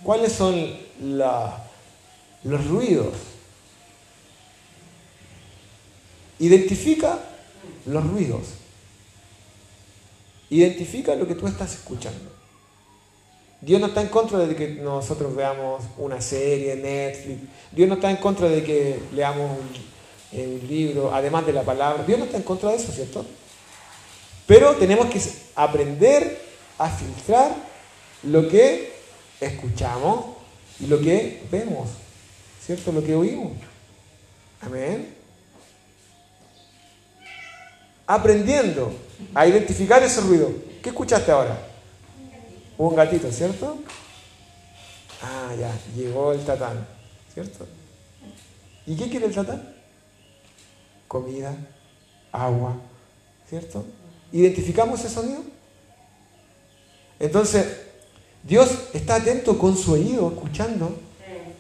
[0.03, 3.15] ¿Cuáles son los ruidos?
[6.39, 7.19] Identifica
[7.87, 8.49] los ruidos.
[10.51, 12.37] Identifica lo que tú estás escuchando.
[13.61, 17.41] Dios no está en contra de que nosotros veamos una serie, Netflix.
[17.73, 19.96] Dios no está en contra de que leamos un,
[20.33, 22.05] un, libro, además de la palabra.
[22.05, 23.25] Dios no está en contra de eso, ¿cierto?
[24.47, 25.21] Pero tenemos que
[25.55, 26.41] aprender
[26.79, 27.55] a filtrar
[28.23, 28.93] lo que
[29.41, 30.37] escuchamos
[30.81, 31.89] y lo que vemos,
[32.65, 32.93] ¿cierto?
[32.93, 33.53] Lo que oímos.
[34.61, 35.15] Amén.
[38.07, 38.93] Aprendiendo
[39.35, 40.51] a identificar ese ruido.
[40.83, 41.59] ¿Qué escuchaste ahora?
[42.79, 43.79] Un gatito, ¿cierto?
[45.23, 46.87] Ah, ya, llegó el tatán,
[47.33, 47.67] ¿cierto?
[48.87, 49.76] ¿Y qué quiere el tatán?
[51.09, 51.57] Comida,
[52.33, 52.77] agua,
[53.49, 53.85] ¿cierto?
[54.33, 55.43] ¿Identificamos ese sonido?
[57.19, 57.67] Entonces,
[58.43, 60.97] Dios está atento con su oído, escuchando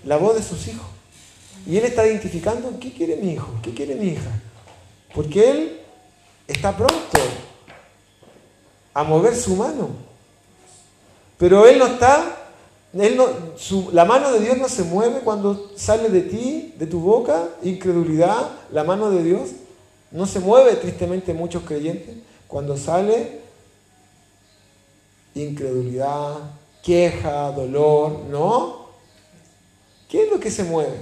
[0.04, 0.86] la voz de sus hijos.
[1.66, 4.30] Y Él está identificando qué quiere mi hijo, qué quiere mi hija.
[5.14, 5.80] Porque Él
[6.46, 7.18] está pronto
[8.94, 9.88] a mover su mano.
[11.38, 12.35] Pero Él no está,
[13.92, 18.50] la mano de Dios no se mueve cuando sale de ti, de tu boca, incredulidad,
[18.72, 19.50] la mano de Dios
[20.10, 22.16] no se mueve tristemente muchos creyentes
[22.48, 23.40] cuando sale
[25.34, 26.38] incredulidad,
[26.82, 28.86] queja, dolor, ¿no?
[30.08, 30.96] ¿Qué es lo que se mueve?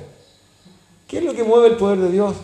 [1.07, 2.35] ¿Qué es lo que mueve el poder de Dios?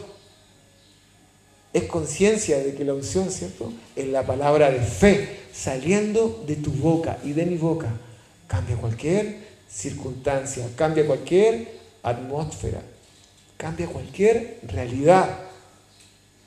[1.73, 3.73] Es conciencia de que la unción, ¿cierto?
[3.97, 7.89] Es la palabra de fe saliendo de tu boca y de mi boca.
[8.51, 12.83] Cambia cualquier circunstancia, cambia cualquier atmósfera,
[13.57, 15.39] cambia cualquier realidad.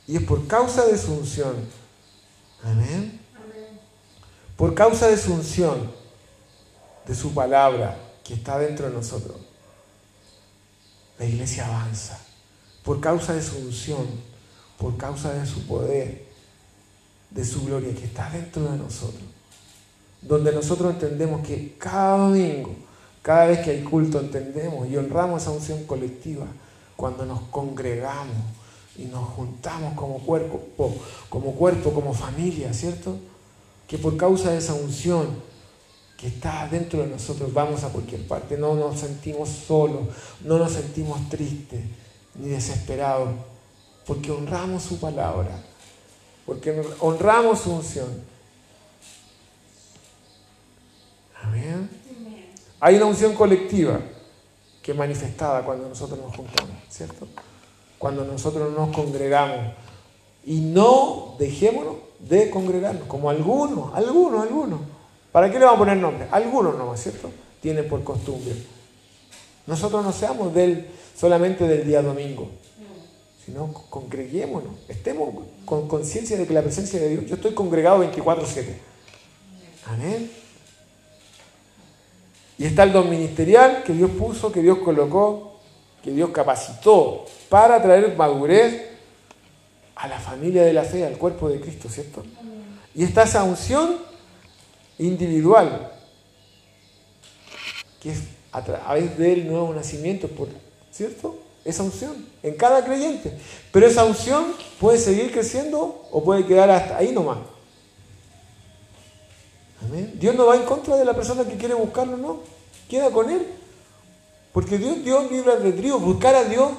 [0.05, 1.55] Y es por causa de su unción.
[2.61, 3.21] Amén.
[4.57, 5.93] Por causa de su unción
[7.07, 9.37] de su palabra que está dentro de nosotros,
[11.17, 12.19] la iglesia avanza.
[12.83, 14.05] Por causa de su unción,
[14.77, 16.25] por causa de su poder,
[17.29, 19.23] de su gloria que está dentro de nosotros.
[20.27, 22.75] Donde nosotros entendemos que cada domingo,
[23.21, 26.45] cada vez que hay culto, entendemos y honramos esa unción colectiva
[26.95, 28.37] cuando nos congregamos
[28.97, 30.61] y nos juntamos como cuerpo,
[31.29, 33.17] como cuerpo, como familia, ¿cierto?
[33.87, 35.27] Que por causa de esa unción
[36.17, 38.57] que está dentro de nosotros, vamos a cualquier parte.
[38.57, 40.03] No nos sentimos solos,
[40.41, 41.81] no nos sentimos tristes
[42.35, 43.29] ni desesperados,
[44.05, 45.61] porque honramos su palabra,
[46.45, 48.32] porque honramos su unción.
[52.79, 53.99] Hay una unción colectiva
[54.81, 57.27] que es manifestada cuando nosotros nos juntamos, ¿cierto?
[57.97, 59.73] Cuando nosotros nos congregamos.
[60.45, 64.79] Y no dejémonos de congregarnos, como algunos, algunos, algunos
[65.33, 66.27] ¿Para qué le vamos a poner nombre?
[66.31, 67.31] Algunos nomás, ¿cierto?
[67.59, 68.53] Tienen por costumbre.
[69.65, 70.87] Nosotros no seamos del,
[71.17, 72.49] solamente del día domingo,
[73.43, 75.33] sino congreguémonos, estemos
[75.65, 78.75] con conciencia de que la presencia de Dios, yo estoy congregado 24/7.
[79.87, 80.42] Amén.
[82.63, 85.59] Y está el don ministerial que Dios puso, que Dios colocó,
[86.01, 88.85] que Dios capacitó para traer madurez
[89.95, 92.23] a la familia de la fe, al cuerpo de Cristo, ¿cierto?
[92.95, 93.97] Y está esa unción
[94.97, 95.91] individual,
[98.01, 98.19] que es
[98.53, 100.29] a través del nuevo nacimiento,
[100.89, 101.37] ¿cierto?
[101.65, 103.37] Esa unción en cada creyente.
[103.73, 107.39] Pero esa unción puede seguir creciendo o puede quedar hasta ahí nomás.
[109.93, 110.11] Amén.
[110.19, 112.39] Dios no va en contra de la persona que quiere buscarlo, no.
[112.89, 113.45] Queda con él.
[114.51, 115.99] Porque Dios dio libre albedrío.
[115.99, 116.71] Buscar a Dios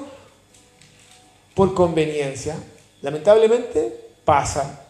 [1.53, 2.57] por conveniencia,
[3.01, 4.81] lamentablemente pasa.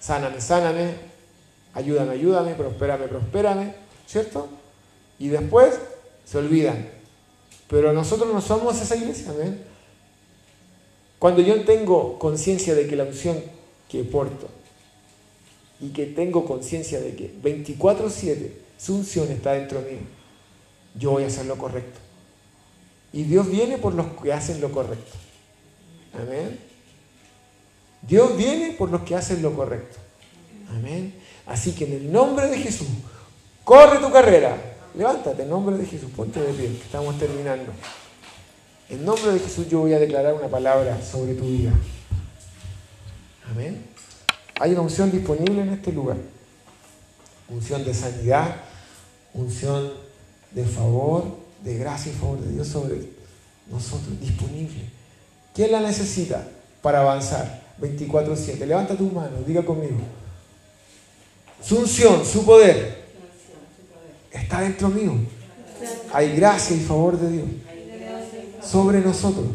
[0.00, 0.94] Sáname, sáname,
[1.74, 3.74] ayúdame, ayúdame, prospérame, prospérame,
[4.06, 4.48] ¿cierto?
[5.18, 5.78] Y después
[6.24, 6.88] se olvidan.
[7.68, 9.62] Pero nosotros no somos esa iglesia, ¿ven?
[11.18, 13.42] Cuando yo tengo conciencia de que la unción
[13.90, 14.55] que porto
[15.80, 19.98] y que tengo conciencia de que 24/7 su unción está dentro mío,
[20.98, 22.00] yo voy a hacer lo correcto.
[23.12, 25.12] Y Dios viene por los que hacen lo correcto.
[26.14, 26.58] Amén.
[28.02, 29.98] Dios viene por los que hacen lo correcto.
[30.70, 31.14] Amén.
[31.46, 32.88] Así que en el nombre de Jesús,
[33.64, 34.56] corre tu carrera.
[34.94, 37.72] Levántate en nombre de Jesús, ponte de pie, que estamos terminando.
[38.88, 41.72] En nombre de Jesús yo voy a declarar una palabra sobre tu vida.
[43.50, 43.95] Amén.
[44.58, 46.16] Hay una unción disponible en este lugar.
[47.48, 48.56] Unción de sanidad,
[49.34, 49.92] unción
[50.50, 51.24] de favor,
[51.62, 53.10] de gracia y favor de Dios sobre
[53.70, 54.90] nosotros, disponible.
[55.54, 56.46] ¿Quién la necesita
[56.82, 57.62] para avanzar?
[57.80, 58.64] 24-7.
[58.64, 59.98] Levanta tu mano, diga conmigo.
[61.62, 63.04] Su unción, su poder,
[64.30, 65.14] está dentro mío.
[66.12, 67.46] Hay gracia y favor de Dios
[68.62, 69.46] sobre nosotros.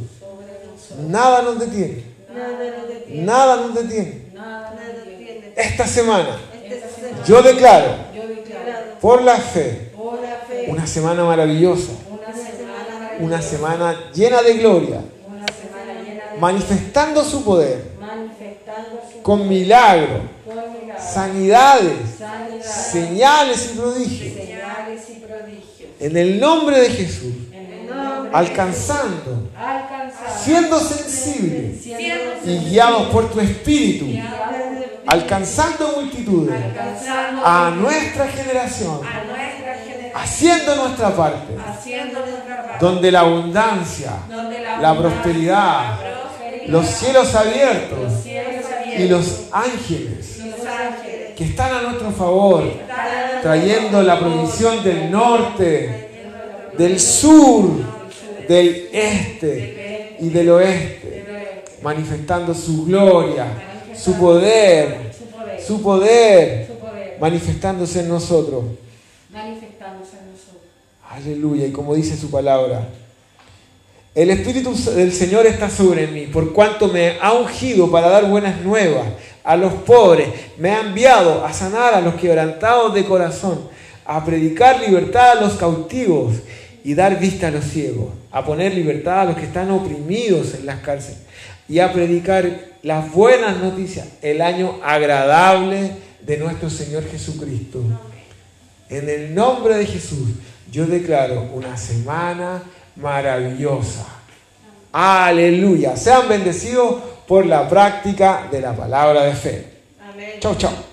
[1.08, 2.04] Nada nos detiene.
[3.24, 4.20] Nada nos detiene.
[5.62, 6.38] Esta semana
[7.28, 7.95] yo declaro
[8.99, 9.91] por la fe
[10.68, 11.91] una semana maravillosa.
[13.20, 15.01] Una semana llena de gloria.
[16.39, 17.84] Manifestando su poder.
[19.22, 20.22] Con milagros.
[20.97, 21.93] Sanidades.
[22.64, 24.34] Señales y prodigios.
[25.99, 27.34] En el nombre de Jesús
[28.34, 29.49] alcanzando,
[30.43, 31.86] siendo sensibles
[32.45, 34.07] y guiados por tu espíritu,
[35.05, 36.61] alcanzando multitudes
[37.43, 39.01] a nuestra generación,
[40.13, 41.53] haciendo nuestra parte,
[42.79, 44.11] donde la abundancia,
[44.79, 45.99] la prosperidad,
[46.67, 48.25] los cielos abiertos
[48.97, 50.41] y los ángeles
[51.36, 52.63] que están a nuestro favor,
[53.41, 56.09] trayendo la provisión del norte,
[56.77, 58.01] del sur,
[58.52, 63.47] del este y del oeste, manifestando su gloria,
[63.95, 65.14] su poder,
[65.66, 66.68] su poder,
[67.20, 68.66] manifestándose en nosotros.
[71.10, 72.89] Aleluya, y como dice su palabra,
[74.14, 78.60] el Espíritu del Señor está sobre mí, por cuanto me ha ungido para dar buenas
[78.62, 79.08] nuevas
[79.45, 80.28] a los pobres,
[80.58, 83.62] me ha enviado a sanar a los quebrantados de corazón,
[84.04, 86.34] a predicar libertad a los cautivos
[86.84, 90.65] y dar vista a los ciegos, a poner libertad a los que están oprimidos en
[90.65, 91.19] las cárceles
[91.67, 92.49] y a predicar
[92.84, 97.82] las buenas noticias, el año agradable de nuestro Señor Jesucristo.
[98.89, 100.29] En el nombre de Jesús,
[100.71, 102.63] yo declaro una semana
[102.95, 104.05] maravillosa.
[104.91, 105.95] Aleluya.
[105.95, 106.95] Sean bendecidos
[107.27, 109.65] por la práctica de la palabra de fe.
[110.39, 110.91] Chau, chau.